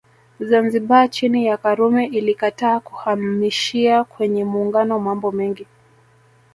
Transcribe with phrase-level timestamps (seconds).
[0.39, 5.65] Zanzibar chini ya Karume ilikataa kuhamishia kwenye Muungano mambo mengi